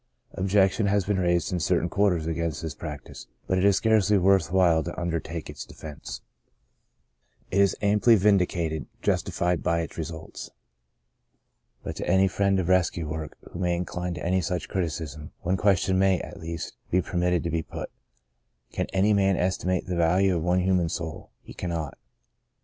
Objection 0.33 0.87
has 0.87 1.05
been 1.05 1.19
raised 1.19 1.51
in 1.53 1.59
certain 1.59 1.87
quarters 1.87 2.25
against 2.25 2.63
this 2.63 2.73
prac 2.73 3.03
tice, 3.03 3.27
but 3.45 3.59
it 3.59 3.63
is 3.63 3.75
scarcely 3.77 4.17
worth 4.17 4.51
while 4.51 4.81
to 4.81 4.99
under 4.99 5.19
take 5.19 5.47
its 5.47 5.63
defense. 5.63 6.21
It 7.51 7.61
is 7.61 7.75
amply 7.83 8.15
vindicated— 8.15 8.87
20 9.03 9.05
The 9.05 9.05
Greatest 9.05 9.05
of 9.05 9.05
These 9.05 9.05
justified 9.05 9.61
by 9.63 9.87
results. 9.95 10.49
But 11.83 11.95
to 11.97 12.07
any 12.07 12.27
friend 12.27 12.59
of 12.59 12.67
rescue 12.67 13.07
work 13.07 13.37
who 13.51 13.59
may 13.59 13.75
incline 13.75 14.15
to 14.15 14.25
any 14.25 14.41
such 14.41 14.67
criticism, 14.69 15.33
one 15.41 15.55
question 15.55 15.99
may, 15.99 16.19
at 16.19 16.39
least, 16.39 16.77
be 16.89 17.03
permitted 17.03 17.43
to 17.43 17.51
be 17.51 17.61
put: 17.61 17.91
Can 18.71 18.87
any 18.93 19.13
man 19.13 19.35
estimate 19.37 19.85
the 19.85 19.95
value 19.95 20.35
of 20.35 20.41
one 20.41 20.61
human 20.61 20.89
soul? 20.89 21.29
He 21.43 21.53
cannot. 21.53 21.95